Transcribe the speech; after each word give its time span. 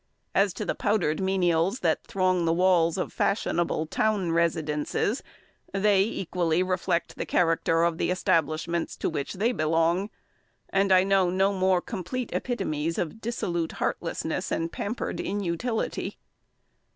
As 0.33 0.51
to 0.55 0.65
the 0.65 0.73
powdered 0.73 1.19
menials 1.19 1.81
that 1.81 2.03
throng 2.07 2.45
the 2.45 2.53
walls 2.53 2.97
of 2.97 3.13
fashionable 3.13 3.85
town 3.85 4.31
residences, 4.31 5.21
they 5.75 6.01
equally 6.01 6.63
reflect 6.63 7.17
the 7.17 7.25
character 7.27 7.83
of 7.83 7.99
the 7.99 8.09
establishments 8.09 8.95
to 8.97 9.11
which 9.11 9.33
they 9.33 9.51
belong; 9.51 10.09
and 10.69 10.91
I 10.91 11.03
know 11.03 11.29
no 11.29 11.53
more 11.53 11.81
complete 11.81 12.31
epitomes 12.33 12.97
of 12.97 13.21
dissolute 13.21 13.73
heartlessness 13.73 14.51
and 14.51 14.71
pampered 14.71 15.19
inutility. 15.19 16.17